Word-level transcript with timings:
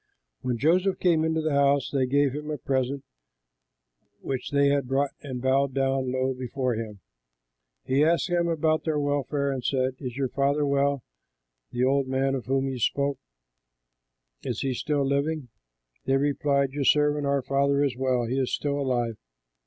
When 0.39 0.57
Joseph 0.57 0.97
came 0.97 1.23
into 1.23 1.41
the 1.41 1.51
house, 1.53 1.91
they 1.91 2.07
gave 2.07 2.33
him 2.33 2.47
the 2.47 2.57
present 2.57 3.03
which 4.19 4.49
they 4.49 4.69
had 4.69 4.87
brought 4.87 5.11
and 5.21 5.39
bowed 5.43 5.75
down 5.75 6.11
low 6.11 6.33
before 6.33 6.73
him. 6.73 7.01
He 7.83 8.03
asked 8.03 8.27
them 8.27 8.47
about 8.47 8.83
their 8.83 8.99
welfare 8.99 9.51
and 9.51 9.63
said, 9.63 9.97
"Is 9.99 10.17
your 10.17 10.29
father 10.29 10.65
well, 10.65 11.03
the 11.71 11.83
old 11.83 12.07
man 12.07 12.33
of 12.33 12.47
whom 12.47 12.67
you 12.67 12.79
spoke? 12.79 13.19
Is 14.41 14.61
he 14.61 14.73
still 14.73 15.05
living?" 15.05 15.49
They 16.05 16.17
replied, 16.17 16.71
"Your 16.71 16.83
servant, 16.83 17.27
our 17.27 17.43
father, 17.43 17.83
is 17.83 17.95
well; 17.95 18.25
he 18.25 18.39
is 18.39 18.51
still 18.51 18.79
alive." 18.79 19.17